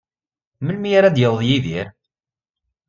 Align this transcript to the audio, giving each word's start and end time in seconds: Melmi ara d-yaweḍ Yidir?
Melmi 0.61 0.89
ara 0.97 1.15
d-yaweḍ 1.15 1.41
Yidir? 1.47 1.87